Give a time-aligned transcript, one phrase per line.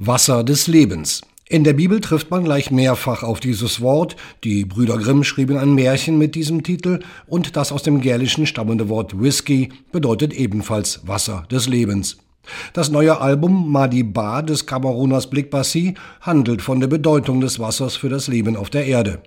[0.00, 1.22] Wasser des Lebens.
[1.48, 4.14] In der Bibel trifft man gleich mehrfach auf dieses Wort.
[4.44, 8.88] Die Brüder Grimm schrieben ein Märchen mit diesem Titel und das aus dem Gälischen stammende
[8.88, 12.18] Wort Whisky bedeutet ebenfalls Wasser des Lebens.
[12.74, 17.96] Das neue Album Madi Ba des Kameruners Blick Bassi handelt von der Bedeutung des Wassers
[17.96, 19.20] für das Leben auf der Erde.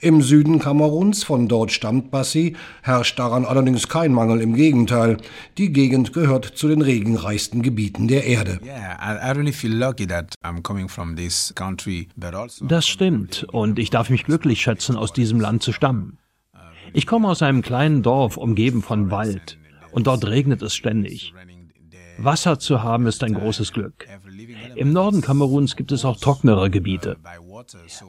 [0.00, 5.18] Im Süden Kameruns, von dort stammt Bassi, herrscht daran allerdings kein Mangel, im Gegenteil.
[5.58, 8.60] Die Gegend gehört zu den regenreichsten Gebieten der Erde.
[12.58, 16.18] Also das stimmt und ich darf mich glücklich schätzen, aus diesem Land zu stammen.
[16.92, 19.58] Ich komme aus einem kleinen Dorf, umgeben von Wald,
[19.90, 21.34] und dort regnet es ständig.
[22.18, 24.06] Wasser zu haben ist ein großes Glück.
[24.74, 27.16] Im Norden Kameruns gibt es auch trocknere Gebiete.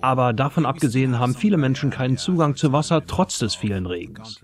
[0.00, 4.40] Aber davon abgesehen haben viele Menschen keinen Zugang zu Wasser trotz des vielen Regens.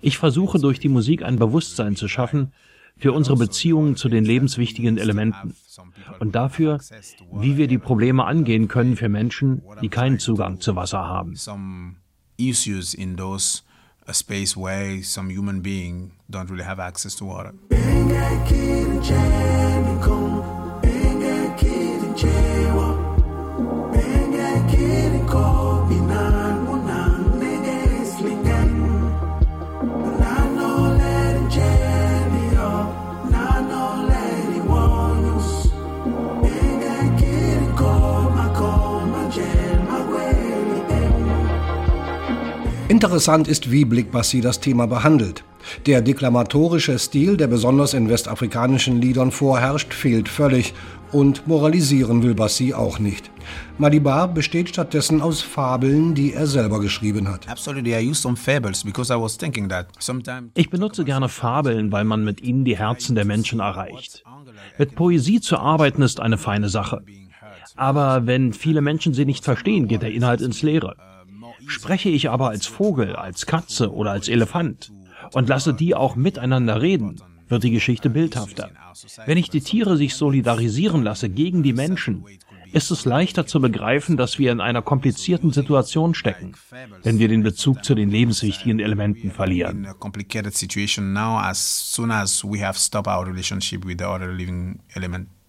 [0.00, 2.52] Ich versuche durch die Musik ein Bewusstsein zu schaffen
[2.96, 5.54] für unsere Beziehungen zu den lebenswichtigen Elementen
[6.18, 6.78] und dafür,
[7.32, 11.34] wie wir die Probleme angehen können für Menschen, die keinen Zugang zu Wasser haben.
[14.10, 17.52] A space where some human being don't really have access to water.
[42.90, 45.44] Interessant ist, wie Blick Bassi das Thema behandelt.
[45.86, 50.74] Der deklamatorische Stil, der besonders in westafrikanischen Liedern vorherrscht, fehlt völlig
[51.12, 53.30] und moralisieren will Bassi auch nicht.
[53.78, 57.46] Madiba besteht stattdessen aus Fabeln, die er selber geschrieben hat.
[60.54, 64.24] Ich benutze gerne Fabeln, weil man mit ihnen die Herzen der Menschen erreicht.
[64.78, 67.04] Mit Poesie zu arbeiten ist eine feine Sache.
[67.76, 70.96] Aber wenn viele Menschen sie nicht verstehen, geht der Inhalt ins Leere.
[71.70, 74.92] Spreche ich aber als Vogel, als Katze oder als Elefant
[75.32, 78.70] und lasse die auch miteinander reden, wird die Geschichte bildhafter.
[79.24, 82.24] Wenn ich die Tiere sich solidarisieren lasse gegen die Menschen,
[82.72, 86.52] ist es leichter zu begreifen, dass wir in einer komplizierten Situation stecken,
[87.02, 89.86] wenn wir den Bezug zu den lebenswichtigen Elementen verlieren.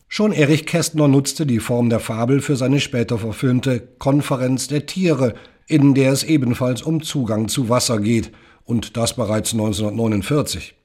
[0.08, 5.36] Schon Erich Kästner nutzte die Form der Fabel für seine später verfilmte Konferenz der Tiere,
[5.72, 8.32] in der es ebenfalls um Zugang zu Wasser geht,
[8.66, 10.76] und das bereits 1949.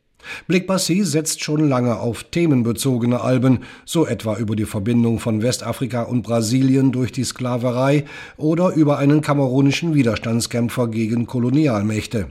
[0.46, 6.02] Blick Bassi setzt schon lange auf themenbezogene Alben, so etwa über die Verbindung von Westafrika
[6.02, 8.04] und Brasilien durch die Sklaverei
[8.36, 12.30] oder über einen kamerunischen Widerstandskämpfer gegen Kolonialmächte.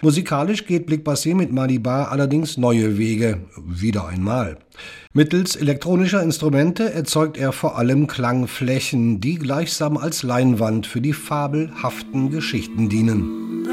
[0.00, 4.58] Musikalisch geht Blick Bassi mit Madiba allerdings neue Wege, wieder einmal.
[5.12, 12.30] Mittels elektronischer Instrumente erzeugt er vor allem Klangflächen, die gleichsam als Leinwand für die fabelhaften
[12.30, 13.64] Geschichten dienen.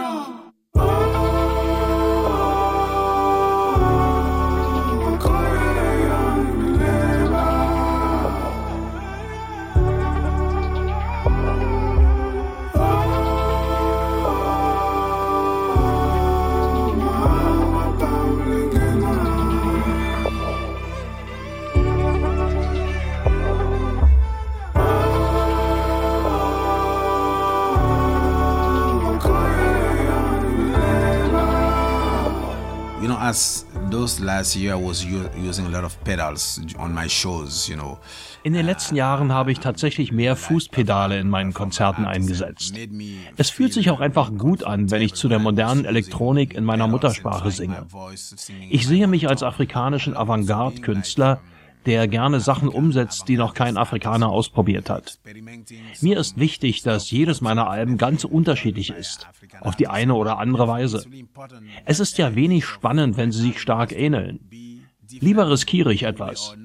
[33.29, 37.99] As those last year was using a lot of pedals on my shows, you know.
[38.43, 42.73] In den letzten Jahren habe ich tatsächlich mehr Fußpedale in meinen Konzerten eingesetzt.
[43.35, 46.87] Es fühlt sich auch einfach gut an, wenn ich zu der modernen Elektronik in meiner
[46.87, 47.85] Muttersprache singe.
[48.69, 51.41] Ich sehe mich als afrikanischen Avantgarde-Künstler,
[51.85, 55.19] der gerne Sachen umsetzt, die noch kein Afrikaner ausprobiert hat.
[56.01, 59.27] Mir ist wichtig, dass jedes meiner Alben ganz unterschiedlich ist,
[59.61, 61.03] auf die eine oder andere Weise.
[61.85, 64.39] Es ist ja wenig spannend, wenn sie sich stark ähneln.
[65.11, 66.55] Lieber riskiere ich etwas.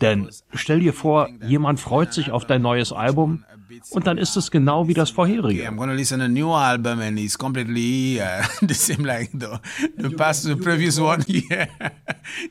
[0.00, 3.44] Denn stell dir vor, jemand freut sich auf dein neues Album
[3.90, 5.68] und dann ist es genau wie das vorherige.
[5.68, 9.58] I'm gonna listen a new album and it's completely uh, the same like the,
[9.96, 11.24] the past, the previous one.
[11.34, 11.66] Yeah,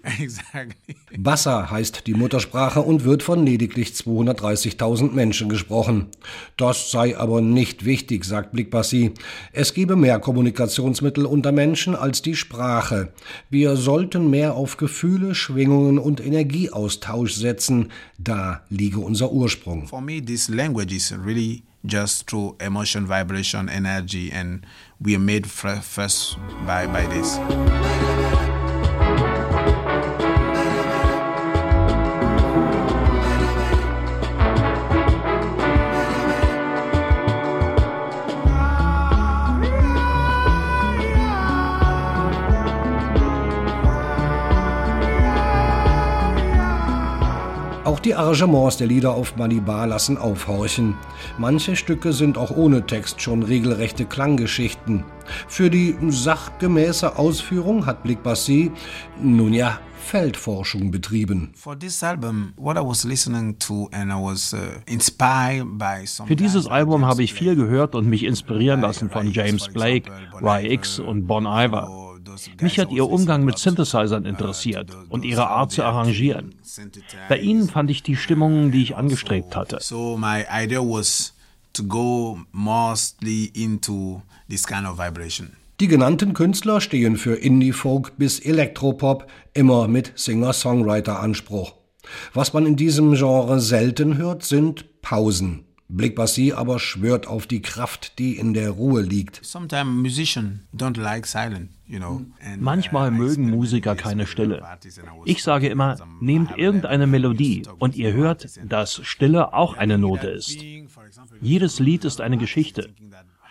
[0.19, 0.95] exactly.
[1.17, 6.07] Bassa heißt die Muttersprache und wird von lediglich 230.000 Menschen gesprochen.
[6.57, 9.13] Das sei aber nicht wichtig, sagt Blickbassi.
[9.51, 13.13] Es gebe mehr Kommunikationsmittel unter Menschen als die Sprache.
[13.49, 17.91] Wir sollten mehr auf Gefühle, Schwingungen und Energieaustausch setzen.
[18.17, 19.87] Da liege unser Ursprung.
[19.87, 24.65] For me, this language is really just through emotion, vibration, energy, and
[25.01, 28.32] we are made first by, by this.
[48.13, 50.93] Die Arrangements der Lieder auf Malibar lassen aufhorchen.
[51.39, 55.03] Manche Stücke sind auch ohne Text schon regelrechte Klanggeschichten.
[55.47, 58.71] Für die sachgemäße Ausführung hat Blick Bassi,
[59.19, 61.53] nun ja, Feldforschung betrieben.
[61.65, 61.71] Uh,
[66.27, 70.71] Für dieses Album habe ich viel gehört und mich inspirieren lassen von James Blake, Ry
[70.71, 72.02] X und Bon Iver.
[72.61, 76.55] Mich hat ihr Umgang mit Synthesizern interessiert und ihre Art zu arrangieren.
[77.29, 79.77] Bei ihnen fand ich die Stimmung, die ich angestrebt hatte.
[79.81, 81.33] So my idea was
[81.73, 85.53] to go mostly into this kind of vibration.
[85.79, 91.73] Die genannten Künstler stehen für Indie-Folk bis Elektropop, immer mit Singer-Songwriter-Anspruch.
[92.33, 95.65] Was man in diesem Genre selten hört, sind Pausen.
[95.95, 99.41] Blick Bassi aber schwört auf die Kraft, die in der Ruhe liegt.
[102.59, 104.63] Manchmal mögen Musiker keine Stille.
[105.25, 110.57] Ich sage immer, nehmt irgendeine Melodie und ihr hört, dass Stille auch eine Note ist.
[111.41, 112.89] Jedes Lied ist eine Geschichte.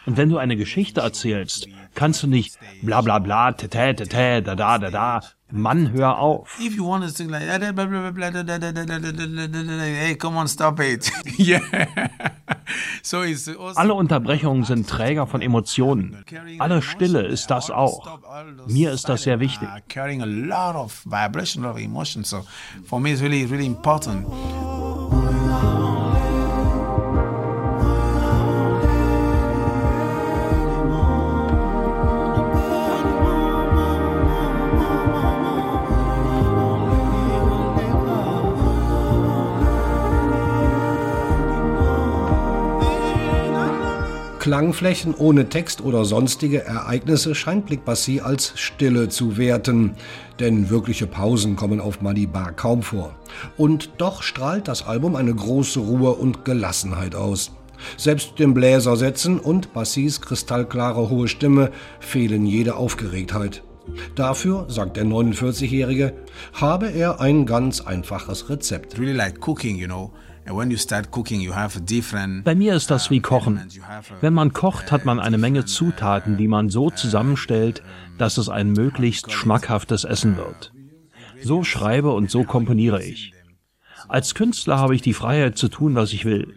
[0.06, 4.54] Und wenn du eine Geschichte erzählst, kannst du nicht bla bla bla, tete, tete, da
[4.54, 5.20] da da da.
[5.54, 6.58] Mann, hör auf.
[6.58, 7.74] If you want to sing like hey,
[10.16, 11.12] come on, stop it.
[11.38, 11.60] yeah.
[13.74, 16.24] Alle Unterbrechungen sind Träger von Emotionen.
[16.58, 18.18] Alle Stille ist das auch.
[18.66, 19.68] Mir ist das sehr wichtig.
[19.88, 22.24] Carrying a lot of vibration, a lot of emotion.
[22.24, 22.46] So
[22.86, 24.26] for me, it's really, really important.
[44.52, 49.94] Klangflächen ohne Text oder sonstige Ereignisse scheint Blick Bassi als Stille zu werten,
[50.40, 53.14] denn wirkliche Pausen kommen auf Malibar kaum vor.
[53.56, 57.52] Und doch strahlt das Album eine große Ruhe und Gelassenheit aus.
[57.96, 61.70] Selbst den Bläsersätzen und Bassis kristallklare hohe Stimme
[62.00, 63.62] fehlen jede Aufgeregtheit.
[64.16, 66.12] Dafür, sagt der 49-Jährige,
[66.52, 68.98] habe er ein ganz einfaches Rezept.
[68.98, 70.12] Really like cooking, you know.
[70.44, 70.54] Bei
[72.54, 73.60] mir ist das wie Kochen.
[74.20, 77.82] Wenn man kocht, hat man eine Menge Zutaten, die man so zusammenstellt,
[78.18, 80.72] dass es ein möglichst schmackhaftes Essen wird.
[81.42, 83.32] So schreibe und so komponiere ich.
[84.08, 86.54] Als Künstler habe ich die Freiheit zu tun, was ich will.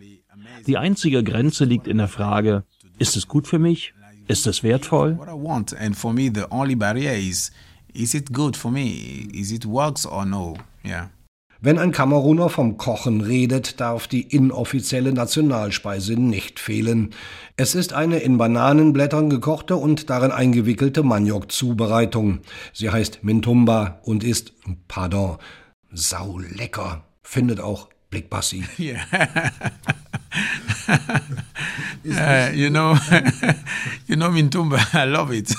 [0.68, 2.64] Die einzige Grenze liegt in der Frage,
[2.98, 3.94] ist es gut für mich?
[4.28, 5.20] Ist es wertvoll?
[7.96, 9.30] Is it good for me?
[9.32, 10.58] Is it works or no?
[10.84, 11.08] Yeah.
[11.66, 17.10] Wenn ein Kameruner vom Kochen redet, darf die inoffizielle Nationalspeise nicht fehlen.
[17.58, 22.42] Es ist eine in Bananenblättern gekochte und darin eingewickelte Maniok-Zubereitung.
[22.72, 24.54] Sie heißt Mintumba und ist,
[24.88, 25.38] pardon,
[25.92, 28.64] saulecker, findet auch Blickbassi.
[32.06, 32.52] Yeah.
[32.52, 32.96] uh, you know,
[34.06, 35.56] you know Mintumba, I love it.